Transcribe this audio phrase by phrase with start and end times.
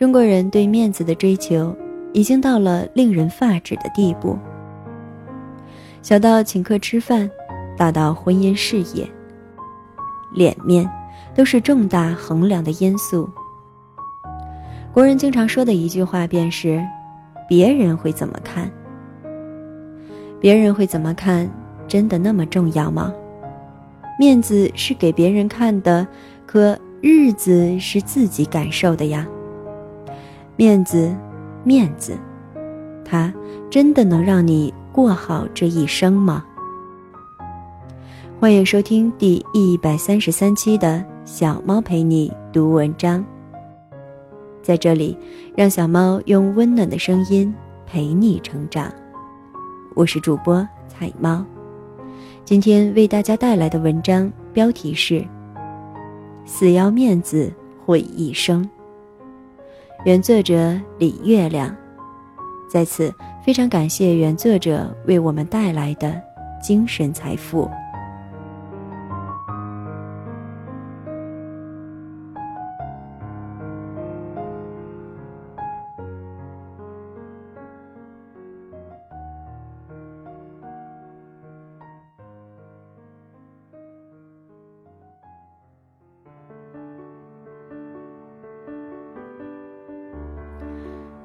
[0.00, 1.76] 中国人对面子的追求
[2.14, 4.34] 已经到了令人发指的地步。
[6.00, 7.30] 小到请客吃饭，
[7.76, 9.06] 大到婚姻事业，
[10.32, 10.90] 脸面
[11.34, 13.28] 都是重大衡量的因素。
[14.90, 16.82] 国人经常说的一句话便是
[17.46, 18.72] ：“别人会怎么看？
[20.40, 21.46] 别人会怎么看？
[21.86, 23.12] 真的那么重要吗？
[24.18, 26.08] 面子是给别人看的，
[26.46, 29.28] 可日子是自己感受的呀。
[30.60, 31.16] 面子，
[31.64, 32.18] 面子，
[33.02, 33.32] 它
[33.70, 36.44] 真的能让你？”过好这一生吗？
[38.38, 43.24] 欢迎收听第一百三十三期的小猫陪你读文章。
[44.60, 45.16] 在这里，
[45.56, 47.54] 让小猫用温暖的声音
[47.86, 48.92] 陪你成长。
[49.94, 51.42] 我是主播彩猫，
[52.44, 55.14] 今天为大家带来的文章标题是
[56.44, 57.50] 《死要面子
[57.86, 58.62] 毁一生》，
[60.04, 61.74] 原作者李月亮。
[62.70, 63.12] 在此。
[63.42, 66.20] 非常感谢原作者为我们带来的
[66.62, 67.68] 精神财富。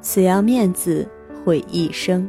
[0.06, 1.09] 死要面子。
[1.44, 2.28] 毁一生。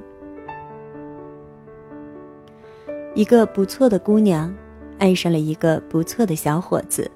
[3.14, 4.54] 一个不错的姑娘，
[4.98, 7.10] 爱上了一个不错的小伙子，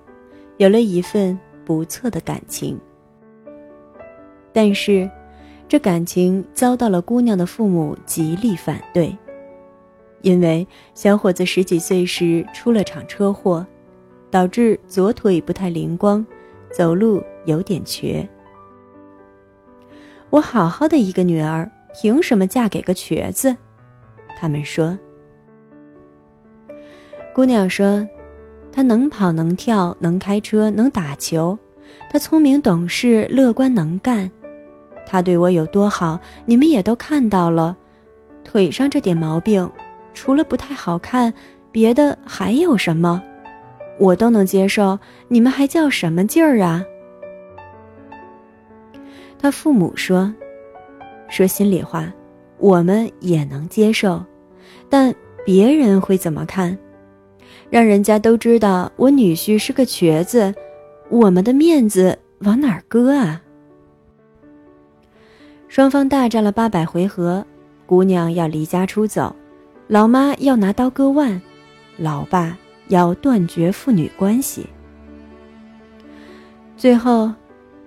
[0.56, 2.80] 有了一份不错的感情。
[4.50, 5.10] 但是，
[5.68, 9.14] 这感情遭到了姑娘的父母极力反对，
[10.22, 13.66] 因为小伙子十几岁时出了场车祸，
[14.30, 16.24] 导致左腿不太灵光，
[16.72, 18.26] 走路有点瘸。
[20.30, 21.70] 我好好的一个女儿。
[21.92, 23.56] 凭什么嫁给个瘸子？
[24.38, 24.96] 他们说。
[27.34, 28.06] 姑娘说
[28.70, 31.58] ：“她能跑能跳能开车能打球，
[32.08, 34.30] 她聪明懂事乐观能干，
[35.04, 37.76] 她对我有多好，你们也都看到了。
[38.44, 39.68] 腿上这点毛病，
[40.14, 41.34] 除了不太好看，
[41.72, 43.20] 别的还有什么？
[43.98, 46.84] 我都能接受，你们还叫什么劲儿啊？”
[49.40, 50.32] 他父母说。
[51.28, 52.12] 说心里话，
[52.58, 54.22] 我们也能接受，
[54.88, 55.14] 但
[55.46, 56.76] 别人会怎么看？
[57.70, 60.52] 让人家都知道我女婿是个瘸子，
[61.08, 63.40] 我们的面子往哪儿搁啊？
[65.68, 67.46] 双方大战了八百回合，
[67.86, 69.34] 姑娘要离家出走，
[69.86, 71.40] 老妈要拿刀割腕，
[71.96, 72.58] 老爸
[72.88, 74.66] 要断绝父女关系。
[76.76, 77.32] 最后，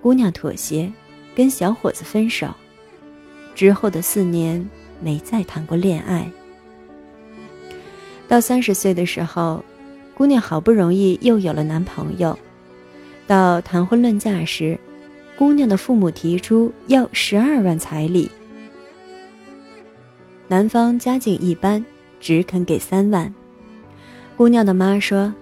[0.00, 0.90] 姑娘妥协，
[1.34, 2.48] 跟小伙子分手。
[3.54, 4.68] 之后的四年
[5.00, 6.30] 没再谈过恋爱。
[8.26, 9.64] 到三十岁的时候，
[10.14, 12.36] 姑娘好不容易又有了男朋友。
[13.26, 14.78] 到谈婚论嫁时，
[15.36, 18.30] 姑娘的父母提出要十二万彩礼。
[20.46, 21.84] 男方家境一般，
[22.20, 23.32] 只肯给三万。
[24.36, 25.32] 姑娘的妈说：“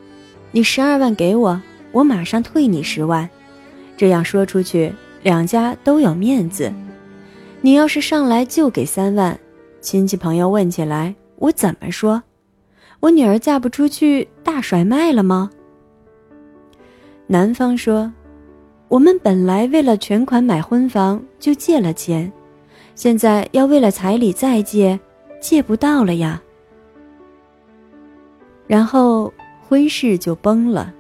[0.52, 1.60] 你十二万给我，
[1.92, 3.28] 我马上退你十万。
[3.96, 4.92] 这样说出去，
[5.22, 6.72] 两家都有面子。”
[7.64, 9.38] 你要是上来就给三万，
[9.80, 12.20] 亲戚朋友问起来，我怎么说？
[12.98, 15.48] 我女儿嫁不出去，大甩卖了吗？
[17.28, 18.12] 男方说
[18.88, 22.30] ：“我们本来为了全款买婚房就借了钱，
[22.96, 24.98] 现在要为了彩礼再借，
[25.40, 26.42] 借不到了呀。”
[28.66, 30.92] 然后婚事就崩了。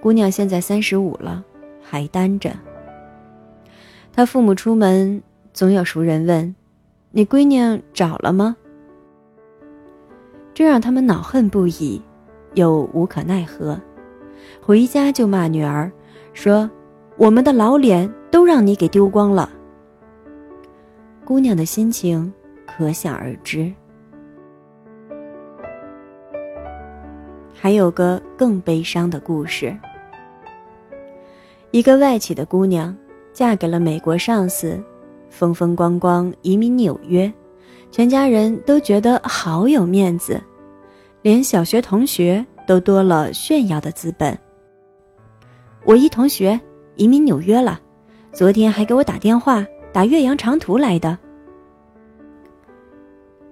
[0.00, 1.44] 姑娘现在三十五了，
[1.82, 2.50] 还单着。
[4.18, 5.22] 他父母出门。
[5.52, 6.52] 总有熟人问
[7.12, 8.56] ：“你闺女找了吗？”
[10.52, 12.02] 这让他们恼恨不已，
[12.54, 13.80] 又无可奈何，
[14.60, 15.88] 回家就骂女儿，
[16.32, 16.68] 说
[17.16, 19.48] ：“我们的老脸都让你给丢光了。”
[21.24, 22.32] 姑娘的心情
[22.66, 23.72] 可想而知。
[27.54, 29.76] 还有个更悲伤的故事：
[31.70, 32.96] 一个外企的姑娘，
[33.38, 34.82] 嫁给了美国上司。
[35.30, 37.32] 风风光光移民纽约，
[37.88, 40.42] 全家人都觉得好有面子，
[41.22, 44.36] 连小学同学都多了炫耀的资本。
[45.84, 46.60] 我一同学
[46.96, 47.80] 移民纽约了，
[48.32, 51.16] 昨天还给我打电话，打岳阳长途来的。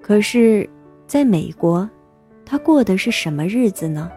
[0.02, 0.68] 可是，
[1.06, 1.88] 在美国，
[2.44, 4.10] 她过的是什么日子呢？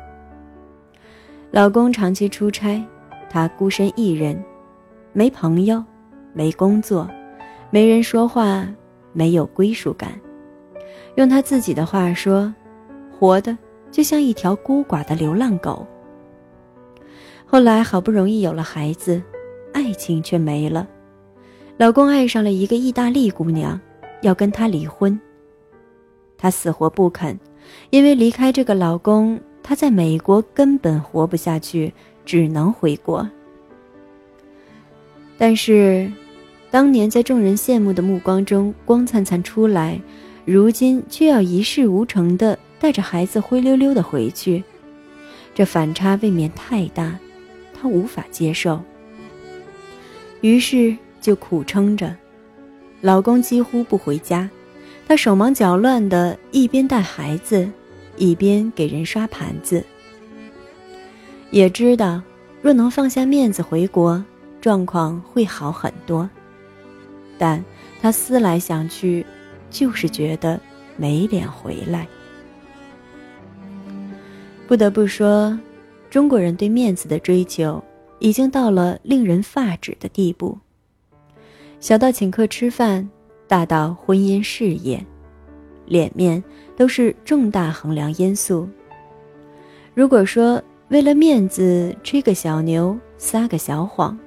[1.51, 2.83] 老公长期出差，
[3.29, 4.43] 她孤身一人，
[5.13, 5.83] 没朋友。
[6.31, 7.09] 没工作，
[7.71, 8.67] 没人说话，
[9.13, 10.11] 没有归属感。
[11.15, 12.53] 用他自己的话说，
[13.11, 13.57] 活的
[13.89, 15.85] 就像一条孤寡的流浪狗。
[17.47, 19.21] 后来好不容易有了孩子，
[19.73, 20.87] 爱情却没了。
[21.77, 23.77] 老公爱上了一个意大利姑娘，
[24.21, 25.19] 要跟她离婚。
[26.37, 27.37] 她死活不肯，
[27.89, 31.91] 因为离开这个老公，她在美国根本活不下去，
[32.23, 33.27] 只能回国。
[35.39, 36.11] 但是，
[36.69, 39.99] 当年在众人羡慕的目光中光灿灿出来，
[40.45, 44.61] 如今却要一事无成的带着孩子灰溜溜的回去，
[45.55, 47.17] 这反差未免太大。
[47.73, 48.81] 她无法接受，
[50.41, 52.13] 于是就苦撑着。
[52.99, 54.49] 老公几乎不回家，
[55.07, 57.71] 她手忙脚乱的，一边带孩子，
[58.17, 59.81] 一边给人刷盘子。
[61.51, 62.21] 也知道，
[62.61, 64.21] 若能放下面子回国，
[64.61, 66.29] 状况会好很多。
[67.37, 67.63] 但
[68.01, 69.25] 他思来想去，
[69.69, 70.59] 就是觉得
[70.97, 72.07] 没脸回来。
[74.67, 75.57] 不得不说。
[76.09, 77.83] 中国人对面子的追求，
[78.17, 80.57] 已经到了令人发指的地步。
[81.79, 83.07] 小到请客吃饭，
[83.47, 85.05] 大到婚姻事业，
[85.85, 86.43] 脸面
[86.75, 88.67] 都是重大衡量因素。
[89.93, 94.17] 如果说为了面子吹个小牛、撒个小谎、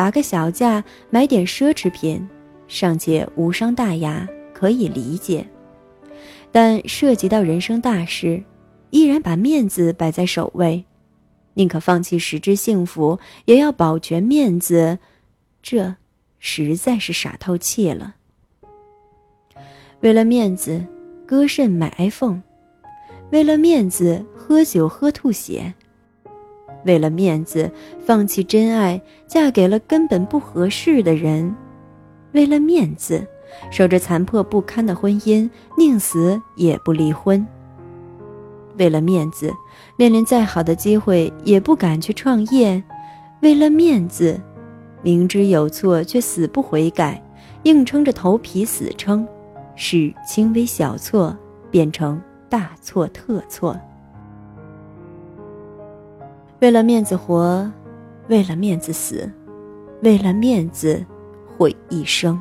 [0.00, 2.26] 打个小架、买点奢侈品，
[2.68, 5.44] 尚且无伤大雅，可以理解；
[6.50, 8.42] 但涉及到人生大事，
[8.88, 10.86] 依然把面子摆在首位。
[11.52, 14.98] 宁可放弃实质幸福，也要保全面子，
[15.62, 15.96] 这
[16.38, 18.14] 实在是傻透气了。
[20.00, 20.82] 为了面子，
[21.26, 22.40] 割肾买 iPhone；
[23.32, 25.74] 为了面子，喝酒喝吐血；
[26.84, 27.70] 为了面子，
[28.04, 31.54] 放弃真爱，嫁给了根本不合适的人；
[32.32, 33.26] 为了面子，
[33.70, 37.46] 守着残破不堪的婚姻，宁死也不离婚。
[38.78, 39.52] 为了面子，
[39.96, 42.82] 面临再好的机会也不敢去创业；
[43.42, 44.40] 为了面子，
[45.02, 47.22] 明知有错却死不悔改，
[47.64, 49.26] 硬撑着头皮死撑，
[49.76, 51.36] 使轻微小错
[51.70, 53.78] 变成大错特错。
[56.60, 57.70] 为了面子活，
[58.28, 59.26] 为了面子死，
[60.02, 61.02] 为了面子
[61.56, 62.38] 毁一生。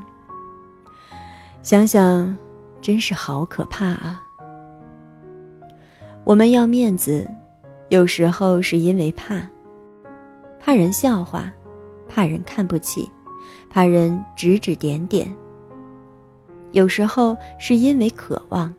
[1.61, 2.37] 想想，
[2.81, 4.21] 真是好可怕啊！
[6.25, 7.25] 我们要面子，
[7.87, 9.41] 有时候是因为怕，
[10.59, 11.49] 怕人笑话，
[12.09, 13.09] 怕人看不起，
[13.69, 15.33] 怕人指指点点。
[16.73, 18.73] 有时候是因为渴望，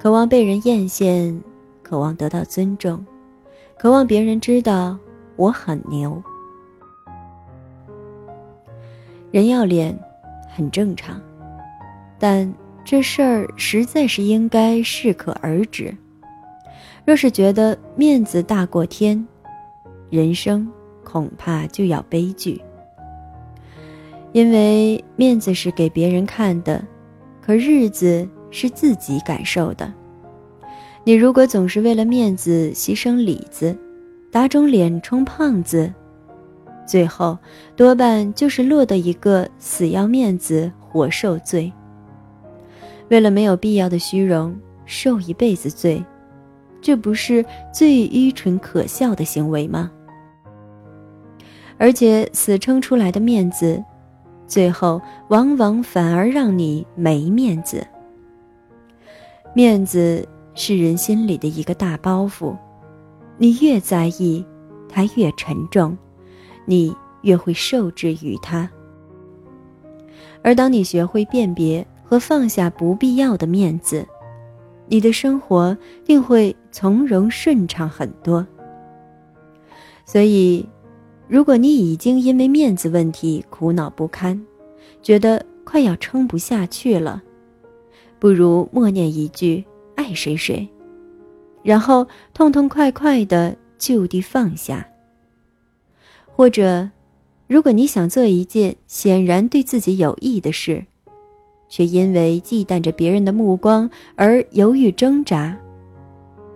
[0.00, 1.40] 渴望被人艳羡，
[1.84, 3.04] 渴望得到尊重，
[3.78, 4.96] 渴望别人知道
[5.36, 6.22] 我很牛。
[9.30, 9.98] 人要脸，
[10.48, 11.20] 很正常，
[12.18, 12.52] 但
[12.84, 15.94] 这事儿实在是应该适可而止。
[17.04, 19.26] 若是觉得面子大过天，
[20.08, 20.70] 人生
[21.02, 22.60] 恐怕就要悲剧。
[24.32, 26.82] 因为面子是给别人看的，
[27.40, 29.92] 可日子是自己感受的。
[31.06, 33.76] 你如果总是为了面子牺牲里子，
[34.32, 35.92] 打肿脸充胖子，
[36.86, 37.38] 最后
[37.76, 41.70] 多半就是落得一个死要面子活受罪。
[43.10, 44.56] 为了没有必要的虚荣，
[44.86, 46.02] 受一辈子罪。
[46.80, 49.90] 这不是最愚蠢可笑的行为吗？
[51.76, 53.82] 而且死撑出来的面子，
[54.46, 57.86] 最后往往反而让你没面子。
[59.54, 62.56] 面子是人心里的一个大包袱，
[63.38, 64.44] 你越在意，
[64.88, 65.96] 它越沉重，
[66.64, 68.70] 你越会受制于它。
[70.42, 74.06] 而当你学会辨别和放下不必要的面子，
[74.86, 78.46] 你的生活定会从容顺畅很多。
[80.04, 80.68] 所以，
[81.26, 84.40] 如果你已经因为面子问题苦恼不堪，
[85.02, 87.22] 觉得快要撑不下去了，
[88.18, 90.68] 不如默念一句“爱谁谁”，
[91.62, 94.86] 然后痛痛快快的就地放下。
[96.26, 96.90] 或者，
[97.46, 100.84] 如果你想做一件显然对自己有益的事，
[101.68, 105.56] 却因为忌惮着别人的目光而犹豫挣扎，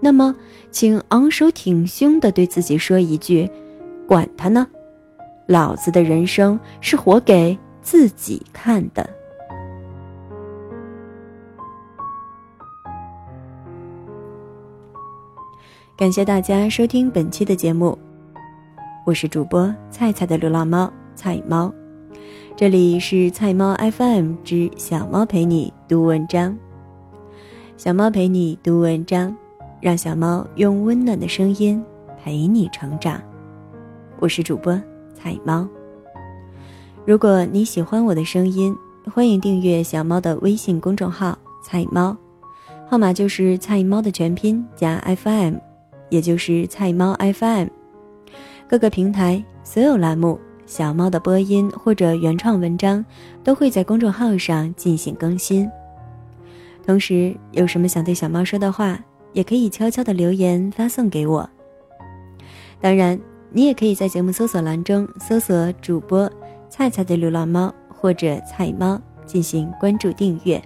[0.00, 0.35] 那么，
[0.71, 3.49] 请昂首挺胸地对自己说一句
[4.07, 4.66] ：“管他呢，
[5.47, 9.09] 老子的人生是活给自己看的。”
[15.99, 17.99] 感谢大家收听本期的节目，
[19.05, 21.75] 我是主播菜菜的流浪猫菜猫。
[22.55, 26.57] 这里是菜猫 FM 之小猫陪你读文章。
[27.76, 29.37] 小猫陪你读文章，
[29.81, 31.85] 让小猫用温暖的声音
[32.23, 33.21] 陪你成长。
[34.21, 34.81] 我是主播
[35.12, 35.67] 菜猫。
[37.05, 38.73] 如果你喜欢我的声音，
[39.12, 42.17] 欢迎订阅小猫的微信公众号“菜猫”，
[42.88, 45.57] 号码就是“菜猫”的全拼加 FM，
[46.11, 47.69] 也就是“菜猫 FM”。
[48.69, 50.38] 各个平台所有栏目。
[50.67, 53.03] 小猫的播音或者原创文章
[53.43, 55.67] 都会在公众号上进行更新。
[56.85, 59.00] 同时，有什么想对小猫说的话，
[59.33, 61.49] 也可以悄悄的留言发送给我。
[62.83, 63.19] 当然，
[63.50, 66.31] 你也可以在节目搜索栏中搜索主播
[66.69, 70.62] “菜菜的流浪猫”或者“菜猫”进行关注订阅。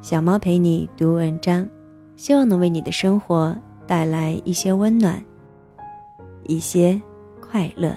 [0.00, 1.68] 小猫陪你读文章，
[2.16, 3.54] 希望能为你的生活
[3.88, 5.20] 带来一些温暖，
[6.44, 7.00] 一些
[7.40, 7.96] 快乐。